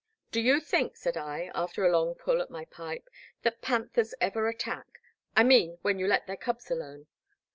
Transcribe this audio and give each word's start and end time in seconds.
Do 0.31 0.41
you 0.41 0.59
think," 0.59 0.95
said 0.97 1.15
I, 1.15 1.51
after 1.53 1.85
a 1.85 1.91
long 1.91 2.15
pull 2.15 2.41
at 2.41 2.49
my 2.49 2.65
pipe, 2.65 3.07
that 3.43 3.61
panthers 3.61 4.15
ever 4.19 4.47
attack? 4.47 4.97
I 5.37 5.43
mean, 5.43 5.77
when 5.83 5.99
you 5.99 6.07
let 6.07 6.25
their 6.25 6.37
cubs 6.37 6.71
alone." 6.71 7.05